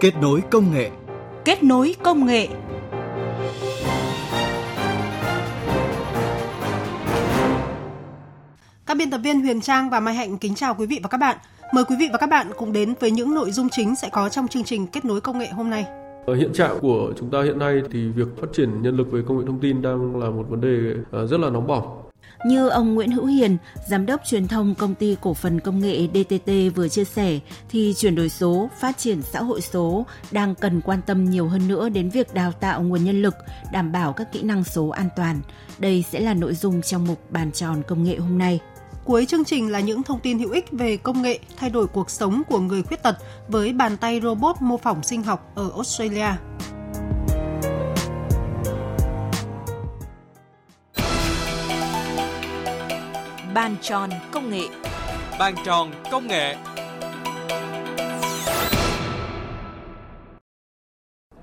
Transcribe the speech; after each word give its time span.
Kết 0.00 0.14
nối 0.22 0.42
công 0.50 0.70
nghệ. 0.70 0.90
Kết 1.44 1.62
nối 1.62 1.94
công 2.02 2.26
nghệ. 2.26 2.48
Các 8.86 8.96
biên 8.96 9.10
tập 9.10 9.20
viên 9.24 9.40
Huyền 9.40 9.60
Trang 9.60 9.90
và 9.90 10.00
Mai 10.00 10.14
Hạnh 10.14 10.38
kính 10.38 10.54
chào 10.54 10.74
quý 10.74 10.86
vị 10.86 11.00
và 11.02 11.08
các 11.08 11.18
bạn. 11.18 11.36
Mời 11.74 11.84
quý 11.84 11.96
vị 11.98 12.08
và 12.12 12.18
các 12.18 12.30
bạn 12.30 12.46
cùng 12.56 12.72
đến 12.72 12.94
với 13.00 13.10
những 13.10 13.34
nội 13.34 13.50
dung 13.50 13.68
chính 13.68 13.96
sẽ 13.96 14.08
có 14.12 14.28
trong 14.28 14.48
chương 14.48 14.64
trình 14.64 14.86
Kết 14.86 15.04
nối 15.04 15.20
công 15.20 15.38
nghệ 15.38 15.48
hôm 15.48 15.70
nay. 15.70 15.84
Ở 16.26 16.34
hiện 16.34 16.52
trạng 16.52 16.78
của 16.80 17.12
chúng 17.18 17.30
ta 17.30 17.42
hiện 17.42 17.58
nay 17.58 17.82
thì 17.92 18.08
việc 18.08 18.28
phát 18.40 18.46
triển 18.52 18.82
nhân 18.82 18.96
lực 18.96 19.12
về 19.12 19.22
công 19.28 19.38
nghệ 19.38 19.44
thông 19.46 19.60
tin 19.60 19.82
đang 19.82 20.16
là 20.16 20.30
một 20.30 20.46
vấn 20.48 20.60
đề 20.60 20.94
à, 21.12 21.26
rất 21.26 21.40
là 21.40 21.50
nóng 21.50 21.66
bỏng 21.66 22.05
như 22.46 22.68
ông 22.68 22.94
Nguyễn 22.94 23.10
Hữu 23.10 23.26
Hiền, 23.26 23.56
giám 23.88 24.06
đốc 24.06 24.20
truyền 24.26 24.48
thông 24.48 24.74
công 24.74 24.94
ty 24.94 25.16
cổ 25.20 25.34
phần 25.34 25.60
công 25.60 25.80
nghệ 25.80 26.08
DTT 26.14 26.76
vừa 26.76 26.88
chia 26.88 27.04
sẻ, 27.04 27.38
thì 27.68 27.94
chuyển 27.96 28.14
đổi 28.14 28.28
số, 28.28 28.68
phát 28.80 28.98
triển 28.98 29.22
xã 29.22 29.42
hội 29.42 29.60
số 29.60 30.06
đang 30.30 30.54
cần 30.54 30.80
quan 30.80 31.00
tâm 31.06 31.24
nhiều 31.24 31.48
hơn 31.48 31.68
nữa 31.68 31.88
đến 31.88 32.10
việc 32.10 32.34
đào 32.34 32.52
tạo 32.52 32.82
nguồn 32.82 33.04
nhân 33.04 33.22
lực, 33.22 33.34
đảm 33.72 33.92
bảo 33.92 34.12
các 34.12 34.32
kỹ 34.32 34.42
năng 34.42 34.64
số 34.64 34.88
an 34.88 35.08
toàn. 35.16 35.40
Đây 35.78 36.04
sẽ 36.10 36.20
là 36.20 36.34
nội 36.34 36.54
dung 36.54 36.82
trong 36.82 37.06
mục 37.06 37.30
bàn 37.30 37.52
tròn 37.52 37.82
công 37.88 38.04
nghệ 38.04 38.16
hôm 38.16 38.38
nay. 38.38 38.60
Cuối 39.04 39.26
chương 39.26 39.44
trình 39.44 39.72
là 39.72 39.80
những 39.80 40.02
thông 40.02 40.20
tin 40.20 40.38
hữu 40.38 40.50
ích 40.50 40.72
về 40.72 40.96
công 40.96 41.22
nghệ 41.22 41.38
thay 41.56 41.70
đổi 41.70 41.86
cuộc 41.86 42.10
sống 42.10 42.42
của 42.48 42.58
người 42.58 42.82
khuyết 42.82 43.02
tật 43.02 43.16
với 43.48 43.72
bàn 43.72 43.96
tay 43.96 44.20
robot 44.22 44.56
mô 44.60 44.76
phỏng 44.76 45.02
sinh 45.02 45.22
học 45.22 45.52
ở 45.54 45.70
Australia. 45.74 46.28
Bàn 53.56 53.76
tròn 53.82 54.10
công 54.32 54.50
nghệ. 54.50 54.62
Bàn 55.38 55.54
tròn 55.64 55.90
công 56.10 56.26
nghệ. 56.26 56.56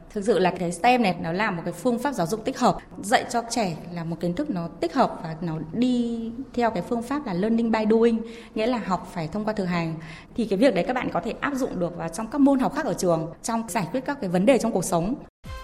thực 0.10 0.26
sự 0.26 0.40
là 0.40 0.54
cái 0.60 0.72
STEM 0.72 1.04
này 1.04 1.16
nó 1.22 1.32
là 1.32 1.52
một 1.52 1.62
cái 1.66 1.74
phương 1.74 2.00
pháp 2.00 2.12
giáo 2.12 2.28
dục 2.28 2.46
tích 2.46 2.60
hợp 2.60 2.78
dạy 3.02 3.26
cho 3.32 3.44
trẻ 3.50 3.78
là 3.94 4.04
một 4.04 4.16
kiến 4.20 4.34
thức 4.34 4.50
nó 4.50 4.68
tích 4.68 4.94
hợp 4.94 5.20
và 5.24 5.36
nó 5.42 5.58
đi 5.72 6.32
theo 6.54 6.72
cái 6.72 6.84
phương 6.90 7.02
pháp 7.02 7.26
là 7.26 7.34
learning 7.34 7.72
by 7.72 7.80
doing 7.90 8.22
nghĩa 8.56 8.68
là 8.68 8.78
học 8.86 9.12
phải 9.14 9.28
thông 9.28 9.46
qua 9.46 9.54
thực 9.54 9.66
hành 9.66 9.96
thì 10.36 10.46
cái 10.46 10.59
việc 10.59 10.76
đấy 10.76 10.84
các 10.88 10.94
bạn 10.94 11.09
có 11.14 11.22
thể 11.22 11.34
áp 11.40 11.56
dụng 11.56 11.80
được 11.80 11.98
vào 11.98 12.09
trong 12.09 12.28
các 12.28 12.42
môn 12.42 12.59
học 12.59 12.76
khác 12.76 12.86
ở 12.86 12.94
trường 12.94 13.34
trong 13.44 13.64
giải 13.70 13.88
quyết 13.92 14.06
các 14.06 14.18
cái 14.22 14.30
vấn 14.30 14.46
đề 14.46 14.58
trong 14.58 14.72
cuộc 14.72 14.86
sống 14.86 15.16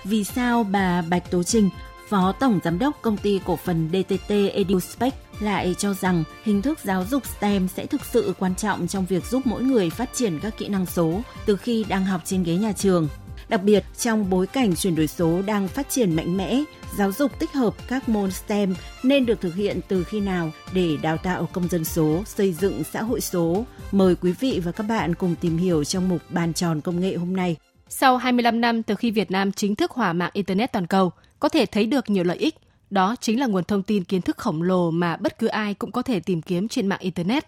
vì 0.03 0.23
sao 0.23 0.63
bà 0.63 1.01
Bạch 1.09 1.31
Tố 1.31 1.43
Trinh 1.43 1.69
Phó 2.09 2.33
Tổng 2.39 2.59
Giám 2.63 2.79
đốc 2.79 3.01
Công 3.01 3.17
ty 3.17 3.41
Cổ 3.45 3.55
phần 3.55 3.89
DTT 3.93 4.31
EduSpec 4.53 5.28
lại 5.39 5.75
cho 5.77 5.93
rằng 5.93 6.23
hình 6.43 6.61
thức 6.61 6.79
giáo 6.83 7.05
dục 7.05 7.23
STEM 7.25 7.67
sẽ 7.67 7.85
thực 7.85 8.05
sự 8.05 8.33
quan 8.39 8.55
trọng 8.55 8.87
trong 8.87 9.05
việc 9.05 9.25
giúp 9.25 9.41
mỗi 9.45 9.63
người 9.63 9.89
phát 9.89 10.09
triển 10.13 10.39
các 10.39 10.57
kỹ 10.57 10.67
năng 10.67 10.85
số 10.85 11.21
từ 11.45 11.55
khi 11.55 11.85
đang 11.89 12.05
học 12.05 12.21
trên 12.25 12.43
ghế 12.43 12.55
nhà 12.55 12.71
trường. 12.71 13.07
Đặc 13.49 13.63
biệt, 13.63 13.83
trong 13.97 14.29
bối 14.29 14.47
cảnh 14.47 14.75
chuyển 14.75 14.95
đổi 14.95 15.07
số 15.07 15.41
đang 15.41 15.67
phát 15.67 15.89
triển 15.89 16.15
mạnh 16.15 16.37
mẽ, 16.37 16.63
giáo 16.97 17.11
dục 17.11 17.39
tích 17.39 17.51
hợp 17.51 17.73
các 17.87 18.09
môn 18.09 18.31
STEM 18.31 18.75
nên 19.03 19.25
được 19.25 19.41
thực 19.41 19.55
hiện 19.55 19.79
từ 19.87 20.03
khi 20.03 20.19
nào 20.19 20.51
để 20.73 20.97
đào 21.01 21.17
tạo 21.17 21.49
công 21.53 21.67
dân 21.67 21.85
số, 21.85 22.23
xây 22.25 22.53
dựng 22.53 22.83
xã 22.83 23.03
hội 23.03 23.21
số. 23.21 23.65
Mời 23.91 24.15
quý 24.15 24.33
vị 24.39 24.61
và 24.63 24.71
các 24.71 24.83
bạn 24.83 25.15
cùng 25.15 25.35
tìm 25.41 25.57
hiểu 25.57 25.83
trong 25.83 26.09
mục 26.09 26.21
bàn 26.29 26.53
tròn 26.53 26.81
công 26.81 26.99
nghệ 26.99 27.15
hôm 27.15 27.35
nay. 27.35 27.55
Sau 27.89 28.17
25 28.17 28.61
năm 28.61 28.83
từ 28.83 28.95
khi 28.95 29.11
Việt 29.11 29.31
Nam 29.31 29.51
chính 29.51 29.75
thức 29.75 29.91
hòa 29.91 30.13
mạng 30.13 30.31
Internet 30.33 30.71
toàn 30.71 30.87
cầu, 30.87 31.11
có 31.39 31.49
thể 31.49 31.65
thấy 31.65 31.85
được 31.85 32.09
nhiều 32.09 32.23
lợi 32.23 32.37
ích. 32.37 32.55
Đó 32.89 33.15
chính 33.21 33.39
là 33.39 33.47
nguồn 33.47 33.63
thông 33.63 33.83
tin 33.83 34.03
kiến 34.03 34.21
thức 34.21 34.37
khổng 34.37 34.61
lồ 34.61 34.91
mà 34.91 35.17
bất 35.17 35.39
cứ 35.39 35.47
ai 35.47 35.73
cũng 35.73 35.91
có 35.91 36.01
thể 36.01 36.19
tìm 36.19 36.41
kiếm 36.41 36.67
trên 36.67 36.87
mạng 36.87 36.99
Internet. 37.01 37.45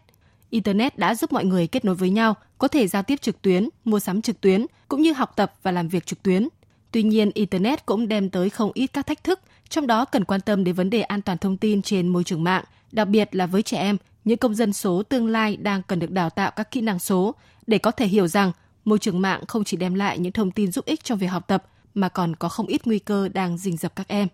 Internet 0.50 0.98
đã 0.98 1.16
giúp 1.16 1.34
mọi 1.34 1.46
người 1.46 1.68
kết 1.68 1.86
nối 1.86 1.96
với 1.96 2.10
nhau, 2.10 2.36
có 2.58 2.68
thể 2.68 2.88
giao 2.88 3.04
tiếp 3.04 3.22
trực 3.22 3.42
tuyến, 3.42 3.70
mua 3.86 4.00
sắm 4.00 4.22
trực 4.22 4.42
tuyến, 4.42 4.66
cũng 4.88 5.02
như 5.02 5.14
học 5.14 5.34
tập 5.36 5.54
và 5.64 5.72
làm 5.72 5.88
việc 5.88 6.06
trực 6.06 6.24
tuyến. 6.24 6.48
Tuy 6.92 7.04
nhiên, 7.04 7.32
Internet 7.34 7.86
cũng 7.86 8.08
đem 8.08 8.30
tới 8.30 8.50
không 8.50 8.72
ít 8.74 8.88
các 8.88 9.08
thách 9.08 9.24
thức, 9.24 9.40
trong 9.70 9.88
đó 9.88 10.06
cần 10.06 10.26
quan 10.26 10.42
tâm 10.42 10.64
đến 10.64 10.76
vấn 10.76 10.90
đề 10.90 11.02
an 11.02 11.22
toàn 11.22 11.38
thông 11.38 11.58
tin 11.58 11.82
trên 11.82 12.08
môi 12.08 12.24
trường 12.24 12.44
mạng, 12.44 12.64
đặc 12.92 13.08
biệt 13.08 13.36
là 13.36 13.46
với 13.46 13.64
trẻ 13.64 13.78
em, 13.78 13.98
những 14.26 14.38
công 14.38 14.56
dân 14.56 14.74
số 14.74 15.04
tương 15.04 15.28
lai 15.28 15.58
đang 15.58 15.84
cần 15.84 16.00
được 16.00 16.12
đào 16.12 16.30
tạo 16.30 16.52
các 16.52 16.72
kỹ 16.72 16.82
năng 16.82 17.00
số 17.00 17.36
để 17.68 17.78
có 17.78 17.92
thể 17.92 18.08
hiểu 18.08 18.28
rằng 18.28 18.52
môi 18.86 19.00
trường 19.00 19.22
mạng 19.22 19.42
không 19.48 19.64
chỉ 19.64 19.78
đem 19.78 19.94
lại 19.94 20.20
những 20.20 20.32
thông 20.32 20.52
tin 20.52 20.72
giúp 20.72 20.86
ích 20.86 21.04
trong 21.04 21.18
việc 21.18 21.28
học 21.28 21.48
tập 21.48 21.64
mà 21.94 22.10
còn 22.10 22.36
có 22.36 22.50
không 22.50 22.68
ít 22.68 22.82
nguy 22.86 23.00
cơ 23.00 23.28
đang 23.28 23.58
rình 23.58 23.78
rập 23.78 23.96
các 23.96 24.08
em. 24.08 24.28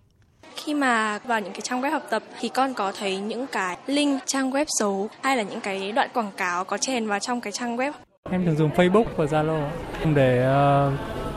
Khi 0.57 0.73
mà 0.73 1.19
vào 1.25 1.41
những 1.41 1.53
cái 1.53 1.61
trang 1.61 1.81
web 1.81 1.91
học 1.91 2.03
tập 2.09 2.23
thì 2.39 2.49
con 2.49 2.73
có 2.73 2.91
thấy 2.99 3.17
những 3.17 3.47
cái 3.47 3.77
link 3.85 4.21
trang 4.25 4.51
web 4.51 4.65
xấu 4.79 5.09
hay 5.21 5.37
là 5.37 5.43
những 5.43 5.61
cái 5.61 5.91
đoạn 5.91 6.09
quảng 6.13 6.31
cáo 6.37 6.63
có 6.63 6.77
chèn 6.77 7.07
vào 7.07 7.19
trong 7.19 7.41
cái 7.41 7.51
trang 7.51 7.77
web. 7.77 7.91
Em 8.29 8.45
thường 8.45 8.57
dùng 8.57 8.69
Facebook 8.69 9.05
và 9.15 9.25
Zalo 9.25 9.69
để 10.15 10.39
uh, 10.39 10.93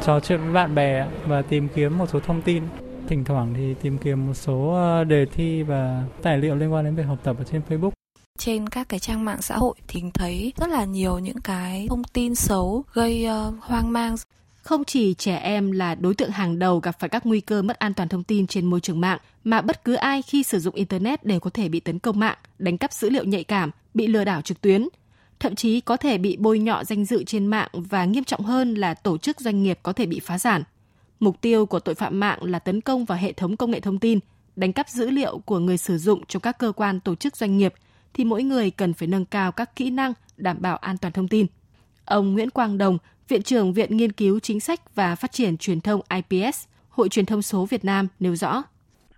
trò 0.07 0.21
chuyện 0.21 0.41
với 0.41 0.53
bạn 0.53 0.75
bè 0.75 1.07
và 1.27 1.43
tìm 1.43 1.69
kiếm 1.75 1.99
một 1.99 2.07
số 2.13 2.21
thông 2.21 2.43
tin. 2.43 2.63
Thỉnh 3.09 3.25
thoảng 3.25 3.55
thì 3.57 3.75
tìm 3.83 3.99
kiếm 3.99 4.27
một 4.27 4.35
số 4.35 4.77
uh, 5.01 5.07
đề 5.07 5.27
thi 5.33 5.63
và 5.63 6.03
tài 6.23 6.39
liệu 6.39 6.55
liên 6.55 6.73
quan 6.73 6.85
đến 6.85 6.95
việc 6.95 7.03
học 7.03 7.19
tập 7.25 7.37
ở 7.39 7.45
trên 7.45 7.63
Facebook 7.69 7.91
trên 8.39 8.69
các 8.69 8.89
cái 8.89 9.01
trang 9.01 9.25
mạng 9.25 9.43
xã 9.43 9.57
hội 9.57 9.75
thì 9.89 10.03
thấy 10.15 10.53
rất 10.57 10.69
là 10.69 10.85
nhiều 10.85 11.19
những 11.19 11.41
cái 11.41 11.87
thông 11.89 12.05
tin 12.05 12.35
xấu 12.35 12.85
gây 12.93 13.27
uh, 13.49 13.55
hoang 13.61 13.93
mang 13.93 14.17
không 14.63 14.85
chỉ 14.85 15.15
trẻ 15.15 15.37
em 15.37 15.71
là 15.73 15.95
đối 15.95 16.15
tượng 16.15 16.31
hàng 16.31 16.59
đầu 16.59 16.79
gặp 16.79 16.97
phải 16.99 17.09
các 17.09 17.27
nguy 17.27 17.41
cơ 17.41 17.63
mất 17.63 17.79
an 17.79 17.95
toàn 17.95 18.09
thông 18.09 18.25
tin 18.25 18.47
trên 18.47 18.67
môi 18.67 18.81
trường 18.81 19.01
mạng, 19.01 19.19
mà 19.45 19.61
bất 19.61 19.85
cứ 19.85 19.95
ai 19.95 20.23
khi 20.23 20.43
sử 20.43 20.59
dụng 20.59 20.75
Internet 20.75 21.25
đều 21.25 21.41
có 21.41 21.51
thể 21.51 21.69
bị 21.69 21.81
tấn 21.81 21.99
công 21.99 22.19
mạng, 22.19 22.37
đánh 22.59 22.79
cắp 22.79 22.93
dữ 22.93 23.11
liệu 23.11 23.25
nhạy 23.25 23.45
cảm, 23.45 23.71
bị 23.95 24.07
lừa 24.07 24.25
đảo 24.25 24.43
trực 24.43 24.61
tuyến, 24.61 24.89
thậm 25.41 25.55
chí 25.55 25.81
có 25.81 25.97
thể 25.97 26.19
bị 26.19 26.37
bôi 26.37 26.59
nhọ 26.59 26.85
danh 26.85 27.05
dự 27.05 27.25
trên 27.25 27.47
mạng 27.47 27.69
và 27.73 28.05
nghiêm 28.05 28.25
trọng 28.25 28.43
hơn 28.43 28.75
là 28.75 28.95
tổ 28.95 29.19
chức 29.19 29.41
doanh 29.41 29.63
nghiệp 29.63 29.79
có 29.83 29.93
thể 29.93 30.07
bị 30.07 30.21
phá 30.21 30.39
sản. 30.39 30.63
Mục 31.21 31.41
tiêu 31.41 31.67
của 31.67 31.81
tội 31.81 31.95
phạm 31.95 32.21
mạng 32.21 32.39
là 32.43 32.59
tấn 32.59 32.81
công 32.81 33.05
vào 33.05 33.19
hệ 33.19 33.33
thống 33.33 33.57
công 33.57 33.71
nghệ 33.71 33.81
thông 33.81 33.99
tin, 33.99 34.19
đánh 34.57 34.73
cắp 34.73 34.89
dữ 34.89 35.11
liệu 35.11 35.39
của 35.39 35.59
người 35.59 35.77
sử 35.77 35.99
dụng 35.99 36.27
trong 36.27 36.43
các 36.43 36.59
cơ 36.59 36.73
quan 36.73 37.01
tổ 37.01 37.15
chức 37.15 37.37
doanh 37.37 37.59
nghiệp 37.59 37.75
thì 38.15 38.25
mỗi 38.25 38.43
người 38.43 38.71
cần 38.71 38.95
phải 38.95 39.09
nâng 39.09 39.25
cao 39.25 39.53
các 39.53 39.77
kỹ 39.77 39.91
năng 39.91 40.13
đảm 40.37 40.57
bảo 40.61 40.77
an 40.77 40.99
toàn 40.99 41.13
thông 41.13 41.29
tin. 41.29 41.47
Ông 42.05 42.33
Nguyễn 42.33 42.51
Quang 42.51 42.79
Đồng, 42.79 42.99
Viện 43.31 43.43
trưởng 43.43 43.73
Viện 43.73 43.97
Nghiên 43.97 44.13
cứu 44.13 44.41
Chính 44.41 44.61
sách 44.61 44.95
và 44.95 45.15
Phát 45.15 45.33
triển 45.33 45.57
Truyền 45.57 45.81
thông 45.81 46.01
IPS, 46.09 46.67
Hội 46.89 47.09
Truyền 47.09 47.27
thông 47.27 47.43
số 47.43 47.67
Việt 47.67 47.85
Nam 47.85 48.09
nêu 48.21 48.37
rõ. 48.37 48.63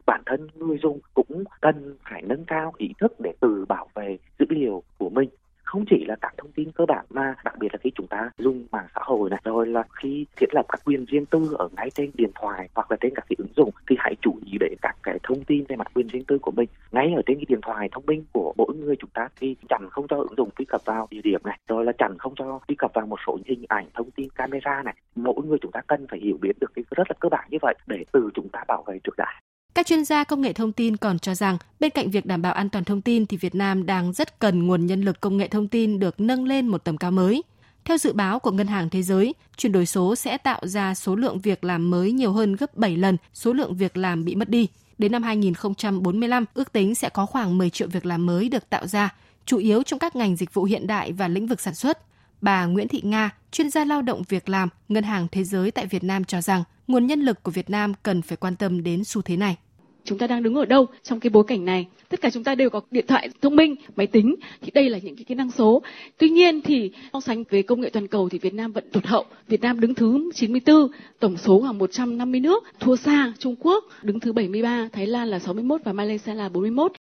Bản 0.06 0.22
thân 0.26 0.48
người 0.54 0.78
dùng 0.82 1.00
cũng 1.14 1.44
cần 1.60 1.96
phải 2.10 2.22
nâng 2.22 2.44
cao 2.44 2.72
ý 2.78 2.88
thức 3.00 3.20
để 3.20 3.32
tự 3.40 3.64
bảo 3.68 3.88
vệ 3.94 4.18
dữ 4.38 4.46
liệu 4.48 4.82
của 4.98 5.10
mình 5.10 5.28
không 5.72 5.84
chỉ 5.90 6.04
là 6.04 6.16
các 6.20 6.34
thông 6.38 6.52
tin 6.52 6.72
cơ 6.72 6.86
bản 6.86 7.04
mà 7.10 7.34
đặc 7.44 7.54
biệt 7.58 7.68
là 7.72 7.78
khi 7.82 7.90
chúng 7.94 8.06
ta 8.06 8.30
dùng 8.38 8.66
mạng 8.72 8.86
xã 8.94 9.00
hội 9.04 9.30
này. 9.30 9.40
Rồi 9.44 9.66
là 9.66 9.82
khi 10.02 10.26
thiết 10.36 10.54
lập 10.54 10.66
các 10.68 10.80
quyền 10.84 11.04
riêng 11.04 11.26
tư 11.26 11.54
ở 11.58 11.68
ngay 11.76 11.90
trên 11.90 12.10
điện 12.14 12.30
thoại 12.34 12.68
hoặc 12.74 12.90
là 12.90 12.96
trên 13.00 13.14
các 13.14 13.24
cái 13.28 13.36
ứng 13.38 13.52
dụng 13.56 13.70
thì 13.88 13.96
hãy 13.98 14.14
chú 14.22 14.38
ý 14.44 14.52
để 14.60 14.74
các 14.82 14.96
cái 15.02 15.18
thông 15.22 15.44
tin 15.44 15.64
về 15.68 15.76
mặt 15.76 15.86
quyền 15.94 16.06
riêng 16.06 16.24
tư 16.24 16.38
của 16.38 16.50
mình. 16.50 16.68
Ngay 16.92 17.12
ở 17.16 17.22
trên 17.26 17.36
cái 17.36 17.44
điện 17.48 17.60
thoại 17.62 17.88
thông 17.92 18.06
minh 18.06 18.24
của 18.32 18.54
mỗi 18.56 18.74
người 18.76 18.96
chúng 18.96 19.10
ta 19.10 19.28
thì 19.40 19.56
chẳng 19.68 19.88
không 19.90 20.06
cho 20.08 20.16
ứng 20.16 20.36
dụng 20.36 20.50
truy 20.58 20.64
cập 20.64 20.84
vào 20.84 21.08
địa 21.10 21.20
điểm 21.24 21.40
này. 21.44 21.58
Rồi 21.68 21.84
là 21.84 21.92
chẳng 21.98 22.18
không 22.18 22.34
cho 22.36 22.60
truy 22.68 22.74
cập 22.74 22.90
vào 22.94 23.06
một 23.06 23.18
số 23.26 23.38
hình 23.44 23.64
ảnh, 23.68 23.86
thông 23.94 24.10
tin 24.10 24.28
camera 24.30 24.82
này. 24.82 24.94
Mỗi 25.14 25.42
người 25.44 25.58
chúng 25.62 25.72
ta 25.72 25.80
cần 25.86 26.06
phải 26.10 26.20
hiểu 26.20 26.38
biết 26.40 26.52
được 26.60 26.72
cái 26.74 26.84
rất 26.90 27.10
là 27.10 27.14
cơ 27.20 27.28
bản 27.28 27.48
như 27.50 27.58
vậy 27.62 27.74
để 27.86 28.04
từ 28.12 28.30
chúng 28.34 28.48
ta 28.48 28.64
bảo 28.68 28.82
vệ 28.86 28.98
trước 29.04 29.16
đã 29.16 29.40
các 29.74 29.86
chuyên 29.86 30.04
gia 30.04 30.24
công 30.24 30.40
nghệ 30.40 30.52
thông 30.52 30.72
tin 30.72 30.96
còn 30.96 31.18
cho 31.18 31.34
rằng, 31.34 31.58
bên 31.80 31.90
cạnh 31.90 32.10
việc 32.10 32.26
đảm 32.26 32.42
bảo 32.42 32.52
an 32.52 32.68
toàn 32.68 32.84
thông 32.84 33.00
tin 33.00 33.26
thì 33.26 33.36
Việt 33.36 33.54
Nam 33.54 33.86
đang 33.86 34.12
rất 34.12 34.38
cần 34.38 34.66
nguồn 34.66 34.86
nhân 34.86 35.02
lực 35.02 35.20
công 35.20 35.36
nghệ 35.36 35.48
thông 35.48 35.68
tin 35.68 35.98
được 35.98 36.20
nâng 36.20 36.44
lên 36.44 36.66
một 36.66 36.84
tầm 36.84 36.96
cao 36.96 37.10
mới. 37.10 37.42
Theo 37.84 37.98
dự 37.98 38.12
báo 38.12 38.38
của 38.38 38.50
Ngân 38.50 38.66
hàng 38.66 38.90
Thế 38.90 39.02
giới, 39.02 39.34
chuyển 39.56 39.72
đổi 39.72 39.86
số 39.86 40.16
sẽ 40.16 40.38
tạo 40.38 40.60
ra 40.66 40.94
số 40.94 41.16
lượng 41.16 41.40
việc 41.40 41.64
làm 41.64 41.90
mới 41.90 42.12
nhiều 42.12 42.32
hơn 42.32 42.56
gấp 42.56 42.76
7 42.76 42.96
lần 42.96 43.16
số 43.34 43.52
lượng 43.52 43.76
việc 43.76 43.96
làm 43.96 44.24
bị 44.24 44.34
mất 44.34 44.48
đi. 44.48 44.68
Đến 44.98 45.12
năm 45.12 45.22
2045, 45.22 46.44
ước 46.54 46.72
tính 46.72 46.94
sẽ 46.94 47.08
có 47.08 47.26
khoảng 47.26 47.58
10 47.58 47.70
triệu 47.70 47.88
việc 47.88 48.06
làm 48.06 48.26
mới 48.26 48.48
được 48.48 48.70
tạo 48.70 48.86
ra, 48.86 49.14
chủ 49.46 49.58
yếu 49.58 49.82
trong 49.82 49.98
các 49.98 50.16
ngành 50.16 50.36
dịch 50.36 50.54
vụ 50.54 50.64
hiện 50.64 50.86
đại 50.86 51.12
và 51.12 51.28
lĩnh 51.28 51.46
vực 51.46 51.60
sản 51.60 51.74
xuất. 51.74 51.98
Bà 52.40 52.64
Nguyễn 52.64 52.88
Thị 52.88 53.00
Nga, 53.04 53.30
chuyên 53.52 53.70
gia 53.70 53.84
lao 53.84 54.02
động 54.02 54.22
việc 54.28 54.48
làm, 54.48 54.68
Ngân 54.88 55.04
hàng 55.04 55.26
Thế 55.32 55.44
giới 55.44 55.70
tại 55.70 55.86
Việt 55.86 56.04
Nam 56.04 56.24
cho 56.24 56.40
rằng 56.40 56.64
nguồn 56.92 57.06
nhân 57.06 57.20
lực 57.20 57.42
của 57.42 57.50
Việt 57.50 57.70
Nam 57.70 57.92
cần 58.02 58.22
phải 58.22 58.36
quan 58.36 58.56
tâm 58.56 58.82
đến 58.82 59.04
xu 59.04 59.22
thế 59.22 59.36
này. 59.36 59.56
Chúng 60.04 60.18
ta 60.18 60.26
đang 60.26 60.42
đứng 60.42 60.54
ở 60.54 60.64
đâu 60.64 60.86
trong 61.02 61.20
cái 61.20 61.30
bối 61.30 61.44
cảnh 61.46 61.64
này? 61.64 61.86
Tất 62.08 62.20
cả 62.20 62.30
chúng 62.30 62.44
ta 62.44 62.54
đều 62.54 62.70
có 62.70 62.80
điện 62.90 63.04
thoại 63.08 63.28
thông 63.42 63.56
minh 63.56 63.76
máy 63.96 64.06
tính 64.06 64.36
thì 64.60 64.70
đây 64.74 64.90
là 64.90 64.98
những 64.98 65.16
cái 65.16 65.24
kỹ 65.24 65.34
năng 65.34 65.50
số. 65.50 65.82
Tuy 66.18 66.28
nhiên 66.28 66.60
thì 66.62 66.92
so 67.12 67.20
sánh 67.20 67.44
về 67.50 67.62
công 67.62 67.80
nghệ 67.80 67.90
toàn 67.90 68.08
cầu 68.08 68.28
thì 68.28 68.38
Việt 68.38 68.54
Nam 68.54 68.72
vẫn 68.72 68.90
tụt 68.92 69.06
hậu. 69.06 69.24
Việt 69.48 69.60
Nam 69.60 69.80
đứng 69.80 69.94
thứ 69.94 70.30
94 70.34 70.88
tổng 71.20 71.36
số 71.36 71.60
khoảng 71.60 71.78
150 71.78 72.40
nước 72.40 72.64
thua 72.80 72.96
xa 72.96 73.32
Trung 73.38 73.56
Quốc 73.60 73.84
đứng 74.02 74.20
thứ 74.20 74.32
73 74.32 74.88
Thái 74.92 75.06
Lan 75.06 75.28
là 75.28 75.38
61 75.38 75.80
và 75.84 75.92
Malaysia 75.92 76.34
là 76.34 76.48
41 76.48 76.92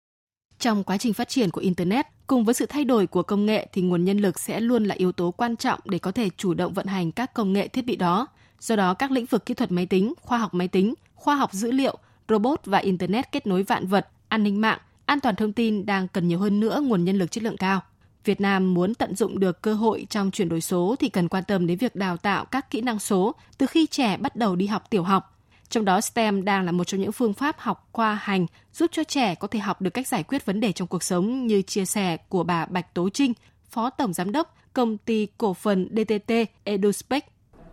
trong 0.58 0.84
quá 0.84 0.98
trình 0.98 1.12
phát 1.12 1.28
triển 1.28 1.50
của 1.50 1.60
Internet, 1.60 2.06
cùng 2.26 2.44
với 2.44 2.54
sự 2.54 2.66
thay 2.66 2.84
đổi 2.84 3.06
của 3.06 3.22
công 3.22 3.46
nghệ 3.46 3.68
thì 3.72 3.82
nguồn 3.82 4.04
nhân 4.04 4.18
lực 4.18 4.38
sẽ 4.38 4.60
luôn 4.60 4.84
là 4.84 4.94
yếu 4.98 5.12
tố 5.12 5.30
quan 5.30 5.56
trọng 5.56 5.80
để 5.84 5.98
có 5.98 6.12
thể 6.12 6.28
chủ 6.36 6.54
động 6.54 6.72
vận 6.72 6.86
hành 6.86 7.12
các 7.12 7.34
công 7.34 7.52
nghệ 7.52 7.68
thiết 7.68 7.82
bị 7.82 7.96
đó. 7.96 8.26
Do 8.60 8.76
đó, 8.76 8.94
các 8.94 9.10
lĩnh 9.10 9.26
vực 9.26 9.46
kỹ 9.46 9.54
thuật 9.54 9.72
máy 9.72 9.86
tính, 9.86 10.14
khoa 10.20 10.38
học 10.38 10.54
máy 10.54 10.68
tính, 10.68 10.94
khoa 11.14 11.36
học 11.36 11.52
dữ 11.52 11.72
liệu, 11.72 11.98
robot 12.28 12.60
và 12.64 12.78
Internet 12.78 13.32
kết 13.32 13.46
nối 13.46 13.62
vạn 13.62 13.86
vật, 13.86 14.08
an 14.28 14.42
ninh 14.42 14.60
mạng, 14.60 14.78
an 15.06 15.20
toàn 15.20 15.36
thông 15.36 15.52
tin 15.52 15.86
đang 15.86 16.08
cần 16.08 16.28
nhiều 16.28 16.38
hơn 16.38 16.60
nữa 16.60 16.80
nguồn 16.84 17.04
nhân 17.04 17.18
lực 17.18 17.30
chất 17.30 17.42
lượng 17.42 17.56
cao. 17.56 17.80
Việt 18.24 18.40
Nam 18.40 18.74
muốn 18.74 18.94
tận 18.94 19.16
dụng 19.16 19.40
được 19.40 19.62
cơ 19.62 19.74
hội 19.74 20.06
trong 20.10 20.30
chuyển 20.30 20.48
đổi 20.48 20.60
số 20.60 20.96
thì 20.98 21.08
cần 21.08 21.28
quan 21.28 21.44
tâm 21.44 21.66
đến 21.66 21.78
việc 21.78 21.96
đào 21.96 22.16
tạo 22.16 22.44
các 22.44 22.70
kỹ 22.70 22.80
năng 22.80 22.98
số 22.98 23.34
từ 23.58 23.66
khi 23.66 23.86
trẻ 23.86 24.16
bắt 24.16 24.36
đầu 24.36 24.56
đi 24.56 24.66
học 24.66 24.90
tiểu 24.90 25.02
học. 25.02 25.38
Trong 25.68 25.84
đó 25.84 26.00
STEM 26.00 26.44
đang 26.44 26.64
là 26.64 26.72
một 26.72 26.84
trong 26.84 27.00
những 27.00 27.12
phương 27.12 27.32
pháp 27.32 27.58
học 27.58 27.88
khoa 27.92 28.14
hành 28.14 28.46
giúp 28.72 28.90
cho 28.92 29.04
trẻ 29.04 29.34
có 29.34 29.48
thể 29.48 29.58
học 29.58 29.82
được 29.82 29.90
cách 29.90 30.08
giải 30.08 30.22
quyết 30.22 30.46
vấn 30.46 30.60
đề 30.60 30.72
trong 30.72 30.88
cuộc 30.88 31.02
sống 31.02 31.46
như 31.46 31.62
chia 31.62 31.84
sẻ 31.84 32.16
của 32.16 32.44
bà 32.44 32.66
Bạch 32.66 32.94
Tố 32.94 33.08
Trinh, 33.08 33.32
Phó 33.70 33.90
Tổng 33.90 34.12
Giám 34.12 34.32
đốc 34.32 34.56
Công 34.72 34.98
ty 34.98 35.26
Cổ 35.38 35.54
phần 35.54 35.88
DTT 35.96 36.32
EduSpec 36.64 37.24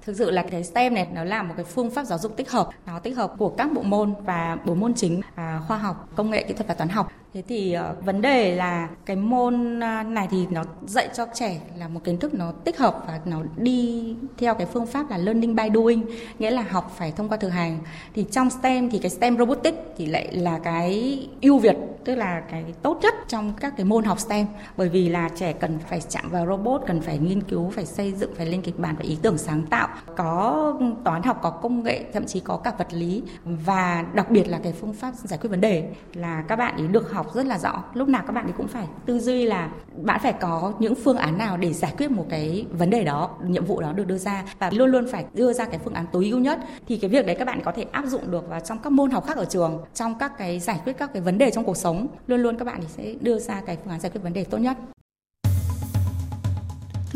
Thực 0.07 0.17
sự 0.17 0.31
là 0.31 0.43
cái 0.51 0.63
STEM 0.63 0.93
này 0.93 1.07
nó 1.13 1.23
là 1.23 1.43
một 1.43 1.53
cái 1.57 1.65
phương 1.65 1.91
pháp 1.91 2.03
giáo 2.03 2.17
dục 2.17 2.37
tích 2.37 2.51
hợp, 2.51 2.69
nó 2.85 2.99
tích 2.99 3.17
hợp 3.17 3.33
của 3.37 3.49
các 3.49 3.73
bộ 3.73 3.81
môn 3.81 4.13
và 4.25 4.57
bốn 4.65 4.79
môn 4.79 4.93
chính 4.93 5.21
à, 5.35 5.61
khoa 5.67 5.77
học, 5.77 6.09
công 6.15 6.29
nghệ, 6.29 6.43
kỹ 6.43 6.53
thuật 6.53 6.67
và 6.67 6.73
toán 6.73 6.89
học. 6.89 7.11
Thế 7.33 7.43
thì 7.47 7.77
uh, 7.77 8.05
vấn 8.05 8.21
đề 8.21 8.55
là 8.55 8.89
cái 9.05 9.15
môn 9.15 9.83
à, 9.83 10.03
này 10.03 10.27
thì 10.31 10.45
nó 10.49 10.63
dạy 10.85 11.09
cho 11.13 11.25
trẻ 11.33 11.59
là 11.77 11.87
một 11.87 11.99
kiến 12.03 12.17
thức 12.17 12.33
nó 12.33 12.51
tích 12.51 12.77
hợp 12.77 13.03
và 13.07 13.19
nó 13.25 13.41
đi 13.57 14.15
theo 14.37 14.55
cái 14.55 14.67
phương 14.67 14.85
pháp 14.85 15.09
là 15.09 15.17
learning 15.17 15.55
by 15.55 15.63
doing, 15.73 16.05
nghĩa 16.39 16.51
là 16.51 16.61
học 16.69 16.93
phải 16.97 17.11
thông 17.11 17.29
qua 17.29 17.37
thực 17.37 17.49
hành. 17.49 17.79
Thì 18.13 18.25
trong 18.31 18.49
STEM 18.49 18.89
thì 18.89 18.99
cái 18.99 19.09
STEM 19.09 19.37
robotics 19.37 19.77
thì 19.97 20.05
lại 20.05 20.35
là 20.35 20.59
cái 20.59 21.19
ưu 21.41 21.59
việt, 21.59 21.77
tức 22.05 22.15
là 22.15 22.41
cái 22.51 22.65
tốt 22.81 22.99
nhất 23.01 23.13
trong 23.27 23.53
các 23.59 23.73
cái 23.77 23.85
môn 23.85 24.03
học 24.03 24.19
STEM 24.19 24.45
bởi 24.77 24.89
vì 24.89 25.09
là 25.09 25.29
trẻ 25.35 25.53
cần 25.53 25.79
phải 25.89 26.01
chạm 26.09 26.29
vào 26.29 26.45
robot, 26.45 26.81
cần 26.87 27.01
phải 27.01 27.17
nghiên 27.17 27.41
cứu, 27.41 27.69
phải 27.69 27.85
xây 27.85 28.11
dựng, 28.13 28.35
phải 28.35 28.45
lên 28.45 28.61
kịch 28.61 28.79
bản, 28.79 28.95
phải 28.95 29.05
ý 29.05 29.17
tưởng 29.21 29.37
sáng 29.37 29.65
tạo, 29.69 29.87
có 30.15 30.73
toán 31.03 31.23
học, 31.23 31.39
có 31.41 31.49
công 31.49 31.83
nghệ, 31.83 32.05
thậm 32.13 32.25
chí 32.25 32.39
có 32.39 32.57
cả 32.57 32.73
vật 32.77 32.87
lý. 32.93 33.23
Và 33.45 34.05
đặc 34.13 34.31
biệt 34.31 34.49
là 34.49 34.59
cái 34.63 34.73
phương 34.73 34.93
pháp 34.93 35.13
giải 35.15 35.39
quyết 35.41 35.49
vấn 35.49 35.61
đề 35.61 35.89
là 36.13 36.43
các 36.47 36.55
bạn 36.55 36.77
ấy 36.77 36.87
được 36.87 37.11
học 37.11 37.33
rất 37.33 37.45
là 37.45 37.59
rõ. 37.59 37.83
Lúc 37.93 38.07
nào 38.07 38.23
các 38.27 38.33
bạn 38.33 38.45
ấy 38.45 38.53
cũng 38.57 38.67
phải 38.67 38.87
tư 39.05 39.19
duy 39.19 39.45
là 39.45 39.69
bạn 40.03 40.19
phải 40.23 40.33
có 40.33 40.73
những 40.79 40.95
phương 40.95 41.17
án 41.17 41.37
nào 41.37 41.57
để 41.57 41.73
giải 41.73 41.93
quyết 41.97 42.11
một 42.11 42.25
cái 42.29 42.65
vấn 42.71 42.89
đề 42.89 43.03
đó 43.03 43.29
nhiệm 43.43 43.65
vụ 43.65 43.81
đó 43.81 43.93
được 43.93 44.07
đưa 44.07 44.17
ra. 44.17 44.43
Và 44.59 44.69
luôn 44.69 44.89
luôn 44.89 45.07
phải 45.11 45.25
đưa 45.33 45.53
ra 45.53 45.65
cái 45.65 45.79
phương 45.83 45.93
án 45.93 46.05
tối 46.11 46.25
ưu 46.25 46.39
nhất. 46.39 46.59
Thì 46.87 46.97
cái 46.97 47.09
việc 47.09 47.25
đấy 47.25 47.35
các 47.39 47.45
bạn 47.45 47.61
có 47.63 47.71
thể 47.71 47.85
áp 47.91 48.05
dụng 48.05 48.31
được 48.31 48.49
vào 48.49 48.59
trong 48.59 48.77
các 48.79 48.91
môn 48.91 49.11
học 49.11 49.25
khác 49.27 49.37
ở 49.37 49.45
trường 49.45 49.83
trong 49.93 50.15
các 50.19 50.37
cái 50.37 50.59
giải 50.59 50.79
quyết 50.85 50.93
các 50.97 51.13
cái 51.13 51.21
vấn 51.21 51.37
đề 51.37 51.51
trong 51.51 51.63
cuộc 51.63 51.77
sống. 51.77 52.07
Luôn 52.27 52.39
luôn 52.39 52.57
các 52.57 52.65
bạn 52.65 52.81
sẽ 52.87 53.13
đưa 53.21 53.39
ra 53.39 53.61
cái 53.65 53.77
phương 53.83 53.91
án 53.91 53.99
giải 53.99 54.11
quyết 54.11 54.21
vấn 54.23 54.33
đề 54.33 54.43
tốt 54.43 54.57
nhất. 54.57 54.77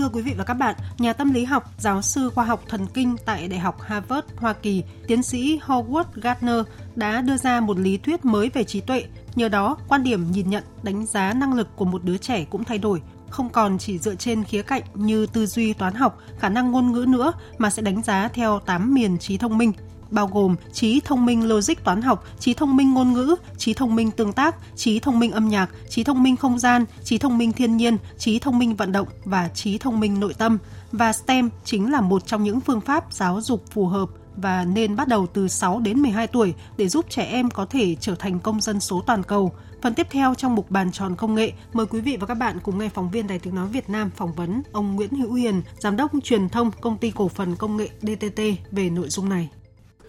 Thưa 0.01 0.09
quý 0.09 0.21
vị 0.21 0.33
và 0.37 0.43
các 0.43 0.53
bạn, 0.53 0.75
nhà 0.97 1.13
tâm 1.13 1.33
lý 1.33 1.45
học, 1.45 1.71
giáo 1.77 2.01
sư 2.01 2.31
khoa 2.35 2.45
học 2.45 2.63
thần 2.67 2.87
kinh 2.93 3.15
tại 3.25 3.47
Đại 3.47 3.59
học 3.59 3.81
Harvard, 3.81 4.27
Hoa 4.35 4.53
Kỳ, 4.53 4.83
tiến 5.07 5.23
sĩ 5.23 5.59
Howard 5.65 6.03
Gardner 6.15 6.61
đã 6.95 7.21
đưa 7.21 7.37
ra 7.37 7.59
một 7.59 7.79
lý 7.79 7.97
thuyết 7.97 8.25
mới 8.25 8.49
về 8.49 8.63
trí 8.63 8.81
tuệ. 8.81 9.05
Nhờ 9.35 9.49
đó, 9.49 9.77
quan 9.87 10.03
điểm 10.03 10.31
nhìn 10.31 10.49
nhận, 10.49 10.63
đánh 10.83 11.05
giá 11.05 11.33
năng 11.33 11.53
lực 11.53 11.67
của 11.75 11.85
một 11.85 12.03
đứa 12.03 12.17
trẻ 12.17 12.45
cũng 12.49 12.63
thay 12.63 12.77
đổi, 12.77 13.01
không 13.29 13.49
còn 13.49 13.77
chỉ 13.77 13.97
dựa 13.97 14.15
trên 14.15 14.43
khía 14.43 14.61
cạnh 14.61 14.83
như 14.93 15.25
tư 15.25 15.45
duy 15.45 15.73
toán 15.73 15.93
học, 15.93 16.17
khả 16.39 16.49
năng 16.49 16.71
ngôn 16.71 16.91
ngữ 16.91 17.05
nữa 17.07 17.33
mà 17.57 17.69
sẽ 17.69 17.81
đánh 17.81 18.03
giá 18.03 18.29
theo 18.33 18.59
tám 18.59 18.93
miền 18.93 19.17
trí 19.17 19.37
thông 19.37 19.57
minh– 19.57 19.73
bao 20.11 20.27
gồm 20.27 20.55
trí 20.73 20.99
thông 20.99 21.25
minh 21.25 21.47
logic 21.47 21.83
toán 21.83 22.01
học, 22.01 22.23
trí 22.39 22.53
thông 22.53 22.75
minh 22.75 22.93
ngôn 22.93 23.13
ngữ, 23.13 23.35
trí 23.57 23.73
thông 23.73 23.95
minh 23.95 24.11
tương 24.11 24.33
tác, 24.33 24.55
trí 24.75 24.99
thông 24.99 25.19
minh 25.19 25.31
âm 25.31 25.49
nhạc, 25.49 25.69
trí 25.89 26.03
thông 26.03 26.23
minh 26.23 26.37
không 26.37 26.59
gian, 26.59 26.85
trí 27.03 27.17
thông 27.17 27.37
minh 27.37 27.51
thiên 27.51 27.77
nhiên, 27.77 27.97
trí 28.17 28.39
thông 28.39 28.59
minh 28.59 28.75
vận 28.75 28.91
động 28.91 29.07
và 29.23 29.49
trí 29.53 29.77
thông 29.77 29.99
minh 29.99 30.19
nội 30.19 30.33
tâm. 30.33 30.57
Và 30.91 31.13
STEM 31.13 31.49
chính 31.65 31.91
là 31.91 32.01
một 32.01 32.27
trong 32.27 32.43
những 32.43 32.59
phương 32.59 32.81
pháp 32.81 33.13
giáo 33.13 33.41
dục 33.41 33.63
phù 33.71 33.87
hợp 33.87 34.09
và 34.35 34.65
nên 34.65 34.95
bắt 34.95 35.07
đầu 35.07 35.27
từ 35.27 35.47
6 35.47 35.79
đến 35.79 35.99
12 35.99 36.27
tuổi 36.27 36.53
để 36.77 36.87
giúp 36.87 37.05
trẻ 37.09 37.23
em 37.23 37.49
có 37.49 37.65
thể 37.65 37.95
trở 37.95 38.15
thành 38.15 38.39
công 38.39 38.61
dân 38.61 38.79
số 38.79 39.03
toàn 39.07 39.23
cầu. 39.23 39.51
Phần 39.81 39.93
tiếp 39.93 40.07
theo 40.11 40.35
trong 40.35 40.55
mục 40.55 40.71
bàn 40.71 40.91
tròn 40.91 41.15
công 41.15 41.35
nghệ, 41.35 41.51
mời 41.73 41.85
quý 41.85 42.01
vị 42.01 42.17
và 42.17 42.27
các 42.27 42.33
bạn 42.33 42.59
cùng 42.63 42.77
nghe 42.77 42.89
phóng 42.89 43.11
viên 43.11 43.27
Đài 43.27 43.39
Tiếng 43.39 43.55
Nói 43.55 43.67
Việt 43.67 43.89
Nam 43.89 44.09
phỏng 44.15 44.33
vấn 44.33 44.61
ông 44.71 44.95
Nguyễn 44.95 45.11
Hữu 45.11 45.33
Hiền, 45.33 45.61
Giám 45.79 45.97
đốc 45.97 46.11
truyền 46.23 46.49
thông 46.49 46.71
Công 46.81 46.97
ty 46.97 47.11
Cổ 47.11 47.27
phần 47.27 47.55
Công 47.55 47.77
nghệ 47.77 47.89
DTT 48.01 48.41
về 48.71 48.89
nội 48.89 49.09
dung 49.09 49.29
này. 49.29 49.49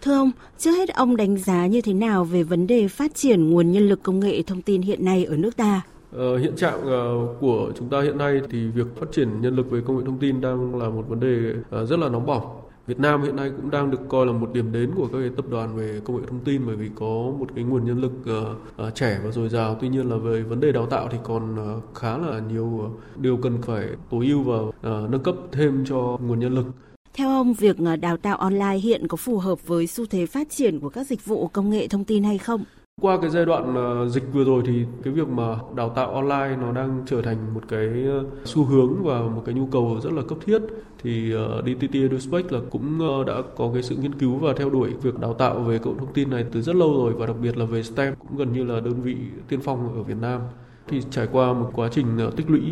Thưa 0.02 0.14
ông, 0.14 0.30
trước 0.58 0.70
hết 0.70 0.88
ông 0.88 1.16
đánh 1.16 1.36
giá 1.36 1.66
như 1.66 1.80
thế 1.80 1.92
nào 1.92 2.24
về 2.24 2.42
vấn 2.42 2.66
đề 2.66 2.88
phát 2.88 3.14
triển 3.14 3.50
nguồn 3.50 3.72
nhân 3.72 3.88
lực 3.88 4.02
công 4.02 4.20
nghệ 4.20 4.42
thông 4.42 4.62
tin 4.62 4.82
hiện 4.82 5.04
nay 5.04 5.24
ở 5.24 5.36
nước 5.36 5.56
ta? 5.56 5.82
Ờ, 6.12 6.38
hiện 6.38 6.56
trạng 6.56 6.82
ờ, 6.82 7.26
của 7.40 7.72
chúng 7.78 7.88
ta 7.88 8.02
hiện 8.02 8.18
nay 8.18 8.40
thì 8.50 8.68
việc 8.68 8.86
phát 8.96 9.06
triển 9.12 9.40
nhân 9.40 9.56
lực 9.56 9.70
về 9.70 9.80
công 9.86 9.98
nghệ 9.98 10.02
thông 10.06 10.18
tin 10.18 10.40
đang 10.40 10.74
là 10.74 10.88
một 10.88 11.04
vấn 11.08 11.20
đề 11.20 11.52
ờ, 11.70 11.86
rất 11.86 11.98
là 11.98 12.08
nóng 12.08 12.26
bỏng. 12.26 12.42
Việt 12.86 12.98
Nam 12.98 13.22
hiện 13.22 13.36
nay 13.36 13.50
cũng 13.56 13.70
đang 13.70 13.90
được 13.90 13.98
coi 14.08 14.26
là 14.26 14.32
một 14.32 14.52
điểm 14.52 14.72
đến 14.72 14.90
của 14.96 15.06
các 15.12 15.18
cái 15.18 15.30
tập 15.36 15.44
đoàn 15.50 15.76
về 15.76 16.00
công 16.04 16.16
nghệ 16.16 16.22
thông 16.28 16.40
tin 16.40 16.62
bởi 16.66 16.76
vì 16.76 16.90
có 16.94 17.32
một 17.38 17.46
cái 17.54 17.64
nguồn 17.64 17.84
nhân 17.84 18.00
lực 18.00 18.12
uh, 18.22 18.86
uh, 18.88 18.94
trẻ 18.94 19.20
và 19.24 19.30
dồi 19.30 19.48
dào. 19.48 19.76
Tuy 19.80 19.88
nhiên 19.88 20.10
là 20.10 20.16
về 20.16 20.42
vấn 20.42 20.60
đề 20.60 20.72
đào 20.72 20.86
tạo 20.86 21.08
thì 21.10 21.18
còn 21.22 21.54
uh, 21.76 21.94
khá 21.94 22.18
là 22.18 22.40
nhiều 22.52 22.90
điều 23.16 23.36
cần 23.36 23.62
phải 23.62 23.88
tối 24.10 24.26
ưu 24.26 24.42
và 24.42 24.58
uh, 24.58 25.10
nâng 25.10 25.22
cấp 25.22 25.34
thêm 25.52 25.84
cho 25.88 26.18
nguồn 26.20 26.40
nhân 26.40 26.54
lực. 26.54 26.66
Theo 27.14 27.28
ông, 27.28 27.52
việc 27.52 27.76
ờ, 27.84 27.96
đào 27.96 28.16
tạo 28.16 28.36
online 28.36 28.76
hiện 28.76 29.08
có 29.08 29.16
phù 29.16 29.38
hợp 29.38 29.66
với 29.66 29.86
xu 29.86 30.06
thế 30.06 30.26
phát 30.26 30.50
triển 30.50 30.80
của 30.80 30.88
các 30.88 31.06
dịch 31.06 31.24
vụ 31.24 31.48
công 31.48 31.70
nghệ 31.70 31.88
thông 31.88 32.04
tin 32.04 32.24
hay 32.24 32.38
không? 32.38 32.64
Qua 33.00 33.18
cái 33.20 33.30
giai 33.30 33.44
đoạn 33.44 33.74
ờ, 33.74 34.08
dịch 34.08 34.22
vừa 34.32 34.44
rồi 34.44 34.62
thì 34.66 34.84
cái 35.04 35.12
việc 35.12 35.28
mà 35.28 35.56
đào 35.76 35.88
tạo 35.88 36.14
online 36.14 36.56
nó 36.60 36.72
đang 36.72 37.02
trở 37.06 37.22
thành 37.22 37.54
một 37.54 37.60
cái 37.68 37.88
ờ, 38.06 38.24
xu 38.44 38.64
hướng 38.64 39.02
và 39.02 39.20
một 39.20 39.42
cái 39.46 39.54
nhu 39.54 39.66
cầu 39.66 40.00
rất 40.02 40.12
là 40.12 40.22
cấp 40.28 40.38
thiết 40.46 40.62
thì 41.02 41.32
DTT 41.66 41.94
EduSpace 41.94 42.48
là 42.50 42.60
cũng 42.70 42.98
đã 43.26 43.34
có 43.56 43.70
cái 43.74 43.82
sự 43.82 43.96
nghiên 43.96 44.14
cứu 44.14 44.36
và 44.36 44.52
theo 44.56 44.70
đuổi 44.70 44.90
việc 45.02 45.18
đào 45.18 45.34
tạo 45.34 45.60
về 45.60 45.78
công 45.78 45.94
nghệ 45.94 45.98
thông 46.00 46.12
tin 46.12 46.30
này 46.30 46.44
từ 46.52 46.62
rất 46.62 46.76
lâu 46.76 46.92
rồi 46.92 47.12
và 47.12 47.26
đặc 47.26 47.36
biệt 47.42 47.56
là 47.56 47.64
về 47.64 47.82
STEM 47.82 48.14
cũng 48.18 48.36
gần 48.36 48.52
như 48.52 48.64
là 48.64 48.80
đơn 48.80 49.02
vị 49.02 49.16
tiên 49.48 49.60
phong 49.62 49.94
ở 49.96 50.02
Việt 50.02 50.16
Nam 50.20 50.40
thì 50.88 51.02
trải 51.10 51.28
qua 51.32 51.52
một 51.52 51.70
quá 51.74 51.88
trình 51.92 52.18
ờ, 52.18 52.30
tích 52.36 52.50
lũy 52.50 52.62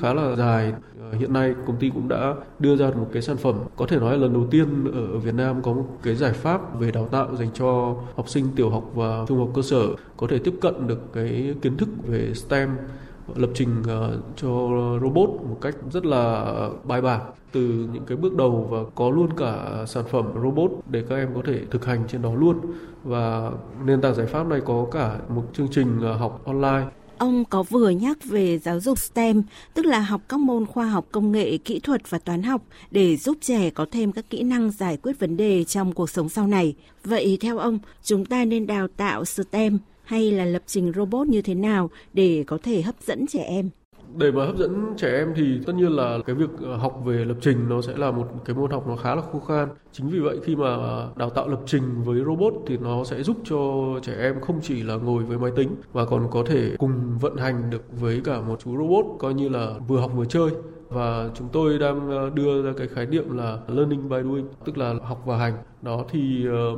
khá 0.00 0.14
là 0.14 0.36
dài 0.36 0.72
ờ, 1.00 1.12
hiện 1.18 1.32
nay 1.32 1.54
công 1.66 1.76
ty 1.76 1.90
cũng 1.90 2.08
đã 2.08 2.34
đưa 2.58 2.76
ra 2.76 2.90
một 2.90 3.08
cái 3.12 3.22
sản 3.22 3.36
phẩm 3.36 3.54
có 3.76 3.86
thể 3.86 3.98
nói 3.98 4.12
là 4.12 4.18
lần 4.18 4.32
đầu 4.32 4.46
tiên 4.50 4.92
ở 4.92 5.18
Việt 5.18 5.34
Nam 5.34 5.62
có 5.62 5.72
một 5.72 5.86
cái 6.02 6.14
giải 6.14 6.32
pháp 6.32 6.80
về 6.80 6.90
đào 6.90 7.08
tạo 7.08 7.36
dành 7.36 7.48
cho 7.54 7.96
học 8.16 8.28
sinh 8.28 8.46
tiểu 8.56 8.70
học 8.70 8.84
và 8.94 9.24
trung 9.28 9.38
học 9.38 9.48
cơ 9.54 9.62
sở 9.62 9.82
có 10.16 10.26
thể 10.26 10.38
tiếp 10.38 10.54
cận 10.60 10.86
được 10.86 11.12
cái 11.12 11.54
kiến 11.62 11.76
thức 11.76 11.88
về 12.06 12.34
STEM, 12.34 12.76
lập 13.34 13.50
trình 13.54 13.82
ờ, 13.88 14.18
cho 14.36 14.48
robot 15.02 15.28
một 15.28 15.58
cách 15.60 15.74
rất 15.90 16.06
là 16.06 16.54
bài 16.84 17.00
bản. 17.00 17.20
Từ 17.52 17.88
những 17.92 18.04
cái 18.06 18.16
bước 18.16 18.36
đầu 18.36 18.68
và 18.70 18.78
có 18.94 19.10
luôn 19.10 19.28
cả 19.36 19.84
sản 19.86 20.04
phẩm 20.10 20.24
robot 20.42 20.70
để 20.90 21.04
các 21.08 21.16
em 21.16 21.28
có 21.34 21.42
thể 21.44 21.60
thực 21.70 21.84
hành 21.84 22.02
trên 22.08 22.22
đó 22.22 22.34
luôn. 22.34 22.60
Và 23.04 23.50
nền 23.84 24.00
tảng 24.00 24.14
giải 24.14 24.26
pháp 24.26 24.46
này 24.46 24.60
có 24.60 24.86
cả 24.92 25.18
một 25.28 25.44
chương 25.52 25.68
trình 25.70 26.00
học 26.00 26.42
online. 26.44 26.86
Ông 27.20 27.44
có 27.44 27.62
vừa 27.62 27.90
nhắc 27.90 28.24
về 28.24 28.58
giáo 28.58 28.80
dục 28.80 28.98
STEM, 28.98 29.42
tức 29.74 29.86
là 29.86 30.00
học 30.00 30.22
các 30.28 30.40
môn 30.40 30.66
khoa 30.66 30.86
học 30.86 31.06
công 31.12 31.32
nghệ, 31.32 31.58
kỹ 31.58 31.80
thuật 31.80 32.10
và 32.10 32.18
toán 32.18 32.42
học 32.42 32.62
để 32.90 33.16
giúp 33.16 33.36
trẻ 33.40 33.70
có 33.70 33.86
thêm 33.90 34.12
các 34.12 34.30
kỹ 34.30 34.42
năng 34.42 34.70
giải 34.70 34.96
quyết 34.96 35.18
vấn 35.18 35.36
đề 35.36 35.64
trong 35.64 35.92
cuộc 35.92 36.10
sống 36.10 36.28
sau 36.28 36.46
này. 36.46 36.74
Vậy 37.04 37.38
theo 37.40 37.58
ông, 37.58 37.78
chúng 38.02 38.24
ta 38.24 38.44
nên 38.44 38.66
đào 38.66 38.88
tạo 38.96 39.24
STEM 39.24 39.78
hay 40.04 40.30
là 40.30 40.44
lập 40.44 40.62
trình 40.66 40.92
robot 40.96 41.28
như 41.28 41.42
thế 41.42 41.54
nào 41.54 41.90
để 42.12 42.44
có 42.46 42.58
thể 42.62 42.82
hấp 42.82 42.94
dẫn 43.06 43.26
trẻ 43.26 43.42
em? 43.42 43.70
Để 44.18 44.30
mà 44.32 44.46
hấp 44.46 44.56
dẫn 44.56 44.94
trẻ 44.96 45.08
em 45.18 45.32
thì 45.36 45.60
tất 45.66 45.72
nhiên 45.74 45.92
là 45.92 46.18
cái 46.26 46.36
việc 46.36 46.50
ờ, 46.62 46.76
học 46.76 47.02
về 47.04 47.24
lập 47.24 47.36
trình 47.40 47.68
nó 47.68 47.82
sẽ 47.82 47.96
là 47.96 48.10
một 48.10 48.26
cái 48.44 48.56
môn 48.56 48.70
học 48.70 48.88
nó 48.88 48.96
khá 48.96 49.14
là 49.14 49.22
khô 49.32 49.40
khan. 49.40 49.68
Chính 49.92 50.08
vì 50.08 50.18
vậy 50.20 50.38
khi 50.44 50.56
mà 50.56 50.76
đào 51.16 51.30
tạo 51.30 51.48
lập 51.48 51.60
trình 51.66 52.02
với 52.02 52.24
robot 52.24 52.52
thì 52.66 52.76
nó 52.76 53.04
sẽ 53.04 53.22
giúp 53.22 53.36
cho 53.44 53.58
trẻ 54.02 54.14
em 54.20 54.40
không 54.40 54.60
chỉ 54.62 54.82
là 54.82 54.94
ngồi 54.94 55.24
với 55.24 55.38
máy 55.38 55.50
tính 55.56 55.76
mà 55.94 56.04
còn 56.04 56.28
có 56.30 56.42
thể 56.46 56.76
cùng 56.78 57.18
vận 57.20 57.36
hành 57.36 57.70
được 57.70 57.82
với 58.00 58.20
cả 58.24 58.40
một 58.40 58.60
chú 58.64 58.76
robot 58.78 59.04
coi 59.18 59.34
như 59.34 59.48
là 59.48 59.74
vừa 59.88 60.00
học 60.00 60.12
vừa 60.14 60.24
chơi. 60.24 60.50
Và 60.88 61.30
chúng 61.34 61.48
tôi 61.52 61.78
đang 61.78 62.10
ờ, 62.10 62.30
đưa 62.30 62.62
ra 62.62 62.72
cái 62.76 62.88
khái 62.88 63.06
niệm 63.06 63.36
là 63.36 63.58
learning 63.68 64.08
by 64.08 64.16
doing, 64.22 64.48
tức 64.64 64.78
là 64.78 64.94
học 65.02 65.22
và 65.26 65.36
hành. 65.38 65.54
Đó 65.82 66.04
thì 66.10 66.46
ờ, 66.46 66.76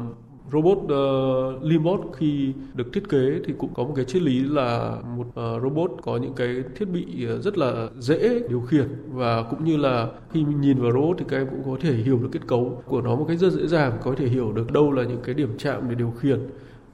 robot 0.52 0.78
ờ, 0.88 1.54
uh, 1.56 1.62
Limot 1.62 2.00
khi 2.16 2.52
được 2.74 2.92
thiết 2.92 3.08
kế 3.08 3.40
thì 3.46 3.54
cũng 3.58 3.74
có 3.74 3.84
một 3.84 3.92
cái 3.96 4.04
triết 4.04 4.22
lý 4.22 4.40
là 4.40 4.96
một 5.16 5.26
uh, 5.26 5.62
robot 5.62 5.90
có 6.02 6.16
những 6.16 6.34
cái 6.34 6.62
thiết 6.76 6.88
bị 6.88 7.26
ờ, 7.26 7.38
rất 7.38 7.58
là 7.58 7.88
dễ 7.98 8.42
điều 8.48 8.60
khiển 8.60 8.88
và 9.08 9.42
cũng 9.42 9.64
như 9.64 9.76
là 9.76 10.08
khi 10.32 10.44
mình 10.44 10.60
nhìn 10.60 10.82
vào 10.82 10.92
robot 10.92 11.16
thì 11.18 11.24
các 11.28 11.36
em 11.36 11.46
cũng 11.50 11.62
có 11.64 11.76
thể 11.80 11.94
hiểu 11.94 12.18
được 12.18 12.28
kết 12.32 12.46
cấu 12.46 12.82
của 12.86 13.00
nó 13.00 13.16
một 13.16 13.24
cách 13.28 13.38
rất 13.38 13.52
dễ 13.52 13.66
dàng 13.66 13.98
có 14.02 14.14
thể 14.16 14.26
hiểu 14.26 14.52
được 14.52 14.72
đâu 14.72 14.92
là 14.92 15.04
những 15.04 15.20
cái 15.24 15.34
điểm 15.34 15.58
chạm 15.58 15.88
để 15.88 15.94
điều 15.94 16.10
khiển 16.10 16.40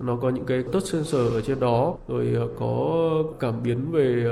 nó 0.00 0.16
có 0.16 0.30
những 0.30 0.44
cái 0.44 0.62
touch 0.62 0.86
sensor 0.86 1.34
ở 1.34 1.40
trên 1.40 1.60
đó 1.60 1.94
rồi 2.08 2.32
ờ, 2.36 2.48
có 2.58 3.22
cảm 3.40 3.54
biến 3.62 3.92
về 3.92 4.26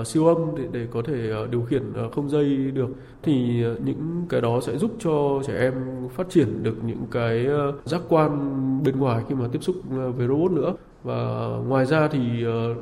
uh, 0.00 0.06
siêu 0.06 0.26
âm 0.26 0.38
để, 0.56 0.64
để 0.72 0.86
có 0.90 1.02
thể 1.02 1.32
uh, 1.42 1.50
điều 1.50 1.62
khiển 1.62 1.82
uh, 2.06 2.12
không 2.12 2.30
dây 2.30 2.56
được. 2.56 2.88
Thì 3.22 3.64
những 3.84 4.26
cái 4.28 4.40
đó 4.40 4.60
sẽ 4.60 4.78
giúp 4.78 4.90
cho 4.98 5.42
trẻ 5.46 5.58
em 5.58 5.74
phát 6.14 6.30
triển 6.30 6.62
được 6.62 6.84
những 6.84 7.06
cái 7.10 7.46
giác 7.84 8.00
quan 8.08 8.30
bên 8.84 8.98
ngoài 8.98 9.24
khi 9.28 9.34
mà 9.34 9.48
tiếp 9.52 9.62
xúc 9.62 9.76
với 10.16 10.28
robot 10.28 10.52
nữa. 10.52 10.74
Và 11.02 11.48
ngoài 11.68 11.86
ra 11.86 12.08
thì 12.08 12.20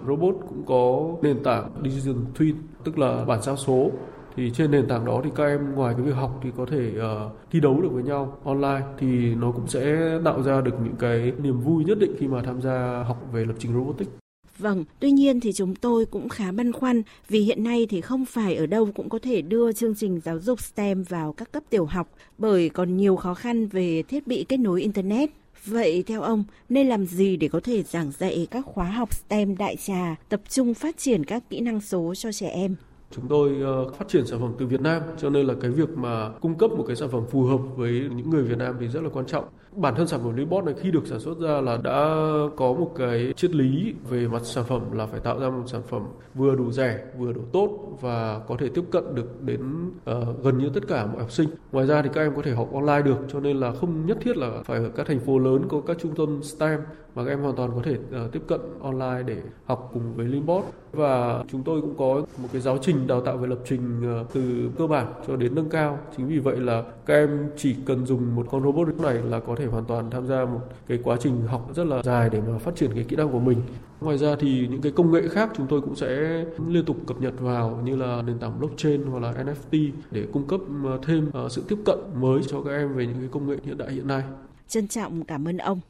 robot 0.08 0.34
cũng 0.48 0.62
có 0.66 1.08
nền 1.22 1.42
tảng 1.42 1.70
digital 1.84 2.22
twin 2.38 2.54
tức 2.84 2.98
là 2.98 3.24
bản 3.24 3.42
sao 3.42 3.56
số 3.56 3.90
thì 4.36 4.50
trên 4.50 4.70
nền 4.70 4.88
tảng 4.88 5.04
đó 5.04 5.20
thì 5.24 5.30
các 5.36 5.44
em 5.44 5.74
ngoài 5.74 5.94
cái 5.96 6.06
việc 6.06 6.14
học 6.14 6.40
thì 6.42 6.50
có 6.56 6.66
thể 6.70 6.92
uh, 6.96 7.32
thi 7.50 7.60
đấu 7.60 7.80
được 7.82 7.88
với 7.92 8.02
nhau 8.02 8.38
online 8.44 8.86
thì 8.98 9.34
nó 9.34 9.52
cũng 9.52 9.68
sẽ 9.68 10.12
tạo 10.24 10.42
ra 10.42 10.60
được 10.60 10.74
những 10.84 10.96
cái 10.98 11.32
niềm 11.42 11.60
vui 11.60 11.84
nhất 11.84 11.98
định 11.98 12.14
khi 12.18 12.28
mà 12.28 12.42
tham 12.42 12.62
gia 12.62 13.02
học 13.06 13.22
về 13.32 13.44
lập 13.44 13.54
trình 13.58 13.72
robotics 13.74 14.10
Vâng, 14.58 14.84
tuy 15.00 15.10
nhiên 15.10 15.40
thì 15.40 15.52
chúng 15.52 15.74
tôi 15.74 16.06
cũng 16.06 16.28
khá 16.28 16.52
băn 16.52 16.72
khoăn 16.72 17.02
vì 17.28 17.40
hiện 17.40 17.64
nay 17.64 17.86
thì 17.90 18.00
không 18.00 18.24
phải 18.24 18.54
ở 18.54 18.66
đâu 18.66 18.88
cũng 18.94 19.08
có 19.08 19.18
thể 19.18 19.42
đưa 19.42 19.72
chương 19.72 19.94
trình 19.94 20.20
giáo 20.24 20.38
dục 20.38 20.60
STEM 20.60 21.02
vào 21.02 21.32
các 21.32 21.52
cấp 21.52 21.62
tiểu 21.70 21.84
học 21.84 22.08
bởi 22.38 22.68
còn 22.68 22.96
nhiều 22.96 23.16
khó 23.16 23.34
khăn 23.34 23.66
về 23.66 24.02
thiết 24.02 24.26
bị 24.26 24.44
kết 24.48 24.56
nối 24.56 24.82
Internet. 24.82 25.30
Vậy 25.64 26.04
theo 26.06 26.22
ông, 26.22 26.44
nên 26.68 26.88
làm 26.88 27.06
gì 27.06 27.36
để 27.36 27.48
có 27.48 27.60
thể 27.64 27.82
giảng 27.82 28.12
dạy 28.18 28.46
các 28.50 28.66
khóa 28.66 28.84
học 28.84 29.14
STEM 29.14 29.56
đại 29.56 29.76
trà, 29.76 30.16
tập 30.28 30.40
trung 30.48 30.74
phát 30.74 30.98
triển 30.98 31.24
các 31.24 31.42
kỹ 31.50 31.60
năng 31.60 31.80
số 31.80 32.14
cho 32.14 32.32
trẻ 32.32 32.48
em? 32.48 32.76
Chúng 33.14 33.28
tôi 33.28 33.57
ờ, 33.62 33.90
phát 33.90 34.09
triển 34.09 34.26
sản 34.26 34.40
phẩm 34.40 34.52
từ 34.59 34.66
Việt 34.66 34.81
Nam 34.81 35.02
cho 35.19 35.31
nên 35.31 35.47
là 35.47 35.54
cái 35.61 35.71
việc 35.71 35.88
mà 35.97 36.28
cung 36.40 36.59
cấp 36.59 36.71
một 36.71 36.85
cái 36.87 36.97
sản 36.97 37.09
phẩm 37.09 37.23
phù 37.31 37.42
hợp 37.42 37.59
với 37.76 37.92
những 38.16 38.31
người 38.31 38.42
Việt 38.42 38.59
Nam 38.59 38.76
thì 38.81 38.88
rất 38.88 39.02
là 39.02 39.09
quan 39.12 39.26
trọng. 39.26 39.45
Bản 39.76 39.95
thân 39.95 40.09
sản 40.09 40.21
phẩm 40.23 40.37
Libot 40.37 40.64
này 40.64 40.75
khi 40.81 40.90
được 40.90 41.07
sản 41.07 41.21
xuất 41.21 41.38
ra 41.38 41.61
là 41.61 41.78
đã 41.85 42.16
có 42.57 42.73
một 42.73 42.92
cái 42.97 43.33
triết 43.37 43.54
lý 43.54 43.95
về 44.11 44.28
mặt 44.28 44.42
sản 44.45 44.64
phẩm 44.64 44.92
là 44.92 45.07
phải 45.07 45.21
tạo 45.21 45.40
ra 45.40 45.50
một 45.50 45.62
sản 45.66 45.83
phẩm 45.88 46.02
vừa 46.35 46.54
đủ 46.54 46.73
rẻ, 46.73 46.99
vừa 47.19 47.33
đủ 47.33 47.40
tốt 47.52 47.99
và 48.00 48.40
có 48.49 48.57
thể 48.59 48.69
tiếp 48.69 48.85
cận 48.90 49.14
được 49.14 49.42
đến 49.42 49.88
uh, 49.88 50.45
gần 50.45 50.59
như 50.59 50.71
tất 50.75 50.88
cả 50.88 51.07
mọi 51.07 51.21
học 51.21 51.31
sinh. 51.31 51.49
Ngoài 51.73 51.87
ra 51.87 52.02
thì 52.02 52.09
các 52.12 52.21
em 52.21 52.35
có 52.37 52.42
thể 52.42 52.54
học 52.54 52.69
online 52.75 53.02
được 53.02 53.19
cho 53.28 53.40
nên 53.40 53.61
là 53.61 53.73
không 53.73 54.07
nhất 54.07 54.19
thiết 54.21 54.37
là 54.37 54.50
phải 54.64 54.78
ở 54.78 54.88
các 54.97 55.07
thành 55.07 55.21
phố 55.21 55.38
lớn 55.38 55.62
có 55.69 55.81
các 55.81 55.97
trung 56.00 56.14
tâm 56.16 56.42
STEM 56.42 56.81
mà 57.14 57.25
các 57.25 57.31
em 57.31 57.40
hoàn 57.40 57.57
toàn 57.57 57.71
có 57.75 57.83
thể 57.85 57.92
uh, 57.95 58.33
tiếp 58.33 58.42
cận 58.49 58.61
online 58.83 59.23
để 59.26 59.37
học 59.64 59.90
cùng 59.92 60.14
với 60.14 60.26
Limbot 60.26 60.64
và 60.92 61.45
chúng 61.49 61.62
tôi 61.62 61.81
cũng 61.81 61.95
có 61.99 62.23
một 62.42 62.49
cái 62.52 62.61
giáo 62.61 62.78
trình 62.78 63.07
đào 63.07 63.21
tạo 63.21 63.37
về 63.37 63.49
lập 63.49 63.59
trình 63.64 64.02
uh, 64.21 64.33
từ 64.33 64.71
cơ 64.78 64.87
bản 64.87 65.12
cho 65.26 65.37
đến 65.37 65.54
nâng 65.54 65.71
cao. 65.71 65.99
Chính 66.16 66.28
vì 66.28 66.38
vậy 66.38 66.57
là 66.57 66.83
các 67.07 67.14
em 67.14 67.50
chỉ 67.57 67.76
cần 67.87 68.07
dùng 68.07 68.35
một 68.35 68.47
con 68.50 68.62
robot 68.62 69.00
này 69.00 69.14
là 69.14 69.40
có 69.40 69.57
thể 69.57 69.66
hoàn 69.66 69.85
toàn 69.85 70.11
tham 70.11 70.26
gia 70.26 70.45
một 70.45 70.61
cái 70.88 70.99
quá 71.04 71.16
trình 71.21 71.47
học 71.47 71.71
rất 71.75 71.87
là 71.87 72.02
dài 72.02 72.31
để 72.31 72.40
mà 72.40 72.59
phát 72.59 72.76
triển 72.76 72.90
cái 72.95 73.04
kỹ 73.04 73.16
năng 73.16 73.33
của 73.33 73.40
mình. 73.40 73.59
Ngoài 74.00 74.19
ra 74.19 74.37
thì 74.40 74.69
những 74.71 74.81
cái 74.81 74.92
công 74.92 75.12
nghệ 75.12 75.28
khác 75.28 75.50
chúng 75.57 75.66
tôi 75.66 75.81
cũng 75.81 75.95
sẽ 75.95 76.45
liên 76.69 76.85
tục 76.85 76.97
cập 77.07 77.21
nhật 77.21 77.40
vào 77.40 77.81
như 77.85 77.97
là 77.97 78.23
nền 78.23 78.38
tảng 78.38 78.59
blockchain 78.61 79.02
hoặc 79.02 79.19
là 79.19 79.33
NFT 79.33 79.90
để 80.11 80.26
cung 80.33 80.47
cấp 80.47 80.61
ờ, 80.85 80.99
thêm 81.07 81.31
uh, 81.45 81.52
sự 81.52 81.62
tiếp 81.69 81.78
cận 81.85 81.99
mới 82.21 82.40
cho 82.49 82.62
các 82.62 82.71
em 82.71 82.95
về 82.95 83.07
những 83.07 83.19
cái 83.19 83.28
công 83.33 83.49
nghệ 83.49 83.57
hiện 83.64 83.78
đại 83.78 83.92
hiện 83.92 84.07
nay. 84.07 84.23
Trân 84.69 84.88
trọng 84.88 85.25
cảm 85.25 85.49
ơn 85.49 85.59
ông. 85.59 85.81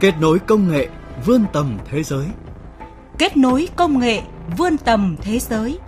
Kết 0.00 0.14
nối 0.20 0.38
công 0.38 0.68
nghệ 0.68 0.88
vươn 1.24 1.44
tầm 1.52 1.78
thế 1.84 2.02
giới. 2.02 2.26
Kết 3.18 3.36
nối 3.36 3.68
công 3.76 3.98
nghệ 3.98 4.22
vươn 4.58 4.76
tầm 4.78 5.16
thế 5.22 5.38
giới. 5.38 5.78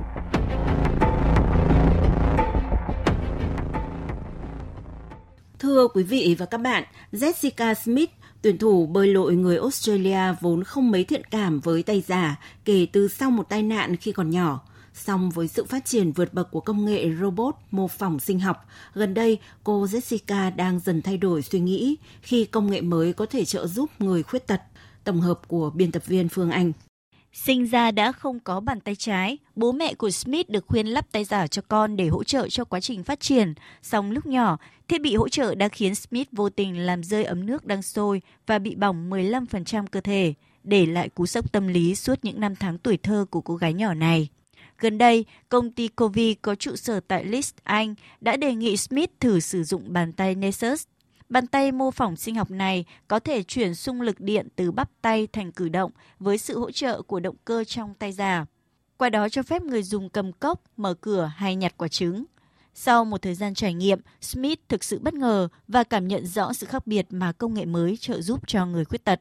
Thưa 5.59 5.89
quý 5.95 6.03
vị 6.03 6.37
và 6.39 6.47
các 6.47 6.59
bạn, 6.59 6.85
Jessica 7.13 7.75
Smith, 7.75 8.11
tuyển 8.43 8.59
thủ 8.59 8.87
bơi 8.87 9.07
lội 9.07 9.35
người 9.35 9.57
Australia 9.57 10.35
vốn 10.41 10.65
không 10.65 10.91
mấy 10.91 11.05
thiện 11.05 11.23
cảm 11.31 11.61
với 11.61 11.83
tay 11.83 12.03
giả 12.07 12.37
kể 12.65 12.87
từ 12.93 13.09
sau 13.09 13.31
một 13.31 13.49
tai 13.49 13.63
nạn 13.63 13.97
khi 13.97 14.13
còn 14.13 14.31
nhỏ. 14.31 14.61
Song 14.95 15.31
với 15.31 15.49
sự 15.49 15.65
phát 15.65 15.85
triển 15.85 16.13
vượt 16.13 16.35
bậc 16.35 16.51
của 16.51 16.61
công 16.61 16.85
nghệ 16.85 17.11
robot 17.21 17.55
mô 17.71 17.89
phỏng 17.89 18.21
sinh 18.21 18.41
học, 18.41 18.67
gần 18.95 19.15
đây 19.15 19.39
cô 19.65 19.85
Jessica 19.85 20.57
đang 20.57 20.81
dần 20.81 21.03
thay 21.03 21.17
đổi 21.17 21.43
suy 21.43 21.61
nghĩ 21.61 21.97
khi 22.23 22.45
công 22.45 22.71
nghệ 22.71 22.81
mới 22.81 23.13
có 23.13 23.27
thể 23.27 23.45
trợ 23.45 23.67
giúp 23.67 23.91
người 23.99 24.23
khuyết 24.23 24.47
tật. 24.47 24.61
Tổng 25.05 25.21
hợp 25.21 25.49
của 25.49 25.71
biên 25.71 25.93
tập 25.93 26.03
viên 26.07 26.29
Phương 26.29 26.51
Anh. 26.51 26.73
Sinh 27.33 27.65
ra 27.65 27.91
đã 27.91 28.13
không 28.13 28.41
có 28.41 28.61
bàn 28.61 28.81
tay 28.81 28.97
trái, 28.97 29.39
bố 29.57 29.73
mẹ 29.73 29.95
của 29.95 30.11
Smith 30.11 30.49
được 30.49 30.65
khuyên 30.67 30.87
lắp 30.87 31.07
tay 31.13 31.25
giả 31.25 31.47
cho 31.47 31.63
con 31.69 31.97
để 31.97 32.09
hỗ 32.09 32.25
trợ 32.25 32.49
cho 32.49 32.65
quá 32.65 32.81
trình 32.81 33.05
phát 33.05 33.21
triển. 33.21 33.55
Song 33.83 34.11
lúc 34.11 34.27
nhỏ, 34.27 34.59
thiết 34.89 35.01
bị 35.01 35.17
hỗ 35.17 35.29
trợ 35.29 35.55
đã 35.55 35.69
khiến 35.69 35.95
Smith 35.95 36.29
vô 36.33 36.49
tình 36.49 36.79
làm 36.79 37.05
rơi 37.05 37.25
ấm 37.25 37.47
nước 37.47 37.67
đang 37.67 37.83
sôi 37.83 38.23
và 38.47 38.59
bị 38.59 38.75
bỏng 38.75 39.11
15% 39.11 39.87
cơ 39.87 40.01
thể, 40.01 40.35
để 40.65 40.87
lại 40.87 41.09
cú 41.09 41.27
sốc 41.27 41.53
tâm 41.53 41.69
lý 41.69 41.95
suốt 41.95 42.19
những 42.23 42.41
năm 42.41 42.57
tháng 42.57 42.79
tuổi 42.79 42.97
thơ 42.97 43.27
của 43.31 43.41
cô 43.41 43.57
gái 43.57 43.73
nhỏ 43.73 43.95
này. 43.95 44.29
Gần 44.83 44.99
đây, 44.99 45.25
công 45.49 45.71
ty 45.71 45.89
Covi 45.89 46.35
có 46.35 46.55
trụ 46.55 46.77
sở 46.77 47.01
tại 47.01 47.25
Leeds, 47.25 47.55
Anh 47.63 47.95
đã 48.21 48.37
đề 48.37 48.55
nghị 48.55 48.77
Smith 48.77 49.11
thử 49.21 49.41
sử 49.41 49.65
dụng 49.65 49.93
bàn 49.93 50.13
tay 50.13 50.35
Nessus. 50.35 50.85
Bàn 51.29 51.47
tay 51.47 51.73
mô 51.73 51.91
phỏng 51.91 52.17
sinh 52.17 52.35
học 52.35 52.51
này 52.51 52.85
có 53.09 53.19
thể 53.19 53.43
chuyển 53.43 53.75
xung 53.75 54.01
lực 54.01 54.21
điện 54.21 54.49
từ 54.57 54.73
bắp 54.73 54.91
tay 55.03 55.27
thành 55.27 55.53
cử 55.53 55.69
động 55.69 55.91
với 56.19 56.39
sự 56.39 56.59
hỗ 56.59 56.71
trợ 56.71 57.03
của 57.03 57.21
động 57.21 57.37
cơ 57.45 57.65
trong 57.65 57.95
tay 57.95 58.13
giả. 58.13 58.47
Qua 58.97 59.11
đó 59.11 59.29
cho 59.29 59.43
phép 59.43 59.63
người 59.63 59.83
dùng 59.83 60.11
cầm 60.11 60.33
cốc, 60.33 60.63
mở 60.77 60.95
cửa 60.95 61.33
hay 61.37 61.57
nhặt 61.57 61.75
quả 61.77 61.89
trứng. 61.89 62.25
Sau 62.75 63.05
một 63.05 63.23
thời 63.23 63.35
gian 63.35 63.55
trải 63.55 63.75
nghiệm, 63.75 64.01
Smith 64.21 64.61
thực 64.69 64.85
sự 64.85 64.99
bất 64.99 65.15
ngờ 65.15 65.49
và 65.69 65.85
cảm 65.85 66.09
nhận 66.09 66.27
rõ 66.27 66.53
sự 66.53 66.67
khác 66.67 66.87
biệt 66.87 67.07
mà 67.11 67.33
công 67.33 67.55
nghệ 67.55 67.65
mới 67.65 67.97
trợ 67.97 68.21
giúp 68.21 68.41
cho 68.47 68.67
người 68.67 68.85
khuyết 68.85 69.05
tật. 69.05 69.21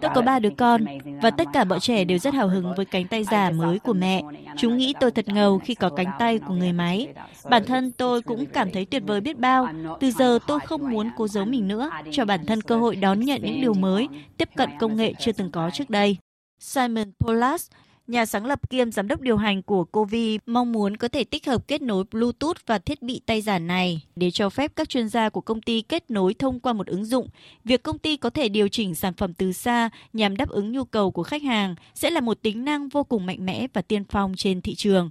Tôi 0.00 0.10
có 0.14 0.22
ba 0.22 0.38
đứa 0.38 0.50
con 0.58 0.84
và 1.22 1.30
tất 1.30 1.48
cả 1.52 1.64
bọn 1.64 1.80
trẻ 1.80 2.04
đều 2.04 2.18
rất 2.18 2.34
hào 2.34 2.48
hứng 2.48 2.74
với 2.76 2.84
cánh 2.84 3.06
tay 3.06 3.24
giả 3.24 3.50
mới 3.50 3.78
của 3.78 3.92
mẹ. 3.92 4.22
Chúng 4.56 4.76
nghĩ 4.76 4.94
tôi 5.00 5.10
thật 5.10 5.28
ngầu 5.28 5.58
khi 5.58 5.74
có 5.74 5.88
cánh 5.88 6.10
tay 6.18 6.38
của 6.38 6.54
người 6.54 6.72
máy. 6.72 7.08
Bản 7.50 7.64
thân 7.64 7.90
tôi 7.90 8.22
cũng 8.22 8.46
cảm 8.46 8.70
thấy 8.70 8.84
tuyệt 8.84 9.02
vời 9.06 9.20
biết 9.20 9.38
bao. 9.38 9.68
Từ 10.00 10.10
giờ 10.10 10.38
tôi 10.46 10.60
không 10.60 10.90
muốn 10.90 11.10
cố 11.16 11.28
giấu 11.28 11.44
mình 11.44 11.68
nữa, 11.68 11.90
cho 12.10 12.24
bản 12.24 12.46
thân 12.46 12.60
cơ 12.60 12.76
hội 12.76 12.96
đón 12.96 13.20
nhận 13.20 13.42
những 13.42 13.60
điều 13.60 13.74
mới, 13.74 14.08
tiếp 14.36 14.48
cận 14.56 14.70
công 14.80 14.96
nghệ 14.96 15.12
chưa 15.18 15.32
từng 15.32 15.50
có 15.50 15.70
trước 15.70 15.90
đây. 15.90 16.16
Simon 16.58 17.12
Polas, 17.20 17.70
nhà 18.06 18.26
sáng 18.26 18.46
lập 18.46 18.70
kiêm 18.70 18.92
giám 18.92 19.08
đốc 19.08 19.20
điều 19.20 19.36
hành 19.36 19.62
của 19.62 19.84
Covi, 19.84 20.38
mong 20.46 20.72
muốn 20.72 20.96
có 20.96 21.08
thể 21.08 21.24
tích 21.24 21.46
hợp 21.46 21.68
kết 21.68 21.82
nối 21.82 22.04
Bluetooth 22.10 22.56
và 22.66 22.78
thiết 22.78 23.02
bị 23.02 23.20
tay 23.26 23.40
giả 23.40 23.58
này 23.58 24.00
để 24.16 24.30
cho 24.30 24.50
phép 24.50 24.72
các 24.76 24.88
chuyên 24.88 25.08
gia 25.08 25.28
của 25.28 25.40
công 25.40 25.62
ty 25.62 25.80
kết 25.82 26.10
nối 26.10 26.34
thông 26.34 26.60
qua 26.60 26.72
một 26.72 26.86
ứng 26.86 27.04
dụng. 27.04 27.28
Việc 27.64 27.82
công 27.82 27.98
ty 27.98 28.16
có 28.16 28.30
thể 28.30 28.48
điều 28.48 28.68
chỉnh 28.68 28.94
sản 28.94 29.14
phẩm 29.14 29.34
từ 29.34 29.52
xa 29.52 29.90
nhằm 30.12 30.36
đáp 30.36 30.48
ứng 30.48 30.72
nhu 30.72 30.84
cầu 30.84 31.10
của 31.10 31.22
khách 31.22 31.42
hàng 31.42 31.74
sẽ 31.94 32.10
là 32.10 32.20
một 32.20 32.42
tính 32.42 32.64
năng 32.64 32.88
vô 32.88 33.04
cùng 33.04 33.26
mạnh 33.26 33.46
mẽ 33.46 33.66
và 33.72 33.82
tiên 33.82 34.04
phong 34.04 34.34
trên 34.36 34.60
thị 34.60 34.74
trường. 34.74 35.10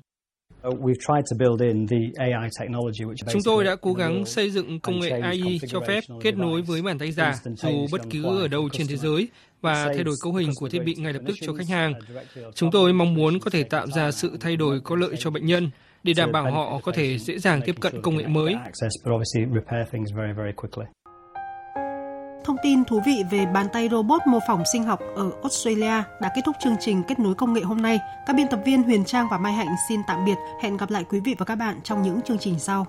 Chúng 3.31 3.41
tôi 3.45 3.63
đã 3.63 3.75
cố 3.75 3.93
gắng 3.93 4.25
xây 4.25 4.49
dựng 4.49 4.79
công 4.79 4.99
nghệ 4.99 5.09
AI 5.09 5.59
cho 5.67 5.79
phép 5.87 6.03
kết 6.21 6.37
nối 6.37 6.61
với 6.61 6.81
bàn 6.81 6.99
tay 6.99 7.11
giả 7.11 7.35
dù 7.55 7.87
bất 7.91 8.01
cứ 8.11 8.41
ở 8.41 8.47
đâu 8.47 8.69
trên 8.71 8.87
thế 8.87 8.97
giới 8.97 9.27
và 9.61 9.85
thay 9.85 10.03
đổi 10.03 10.15
cấu 10.23 10.33
hình 10.33 10.49
của 10.55 10.69
thiết 10.69 10.79
bị 10.85 10.95
ngay 10.95 11.13
lập 11.13 11.21
tức 11.27 11.35
cho 11.41 11.53
khách 11.53 11.69
hàng. 11.69 11.93
Chúng 12.55 12.71
tôi 12.71 12.93
mong 12.93 13.13
muốn 13.13 13.39
có 13.39 13.49
thể 13.49 13.63
tạo 13.63 13.87
ra 13.87 14.11
sự 14.11 14.37
thay 14.39 14.55
đổi 14.55 14.81
có 14.83 14.95
lợi 14.95 15.15
cho 15.19 15.29
bệnh 15.29 15.45
nhân 15.45 15.69
để 16.03 16.13
đảm 16.17 16.31
bảo 16.31 16.51
họ 16.51 16.79
có 16.83 16.91
thể 16.91 17.17
dễ 17.17 17.37
dàng 17.39 17.61
tiếp 17.65 17.75
cận 17.79 18.01
công 18.01 18.17
nghệ 18.17 18.27
mới. 18.27 18.55
Thông 22.51 22.63
tin 22.63 22.85
thú 22.85 23.01
vị 23.05 23.23
về 23.31 23.45
bàn 23.45 23.67
tay 23.73 23.89
robot 23.91 24.21
mô 24.27 24.39
phỏng 24.47 24.63
sinh 24.73 24.83
học 24.83 24.99
ở 25.15 25.31
Australia 25.41 26.03
đã 26.21 26.31
kết 26.35 26.41
thúc 26.45 26.55
chương 26.63 26.75
trình 26.79 27.03
kết 27.03 27.19
nối 27.19 27.35
công 27.35 27.53
nghệ 27.53 27.61
hôm 27.61 27.81
nay. 27.81 27.99
Các 28.25 28.35
biên 28.35 28.47
tập 28.47 28.59
viên 28.65 28.83
Huyền 28.83 29.05
Trang 29.05 29.27
và 29.31 29.37
Mai 29.37 29.53
Hạnh 29.53 29.67
xin 29.89 30.01
tạm 30.07 30.25
biệt. 30.25 30.35
Hẹn 30.61 30.77
gặp 30.77 30.91
lại 30.91 31.05
quý 31.09 31.19
vị 31.19 31.35
và 31.37 31.45
các 31.45 31.55
bạn 31.55 31.79
trong 31.83 32.01
những 32.01 32.21
chương 32.21 32.37
trình 32.37 32.59
sau. 32.59 32.85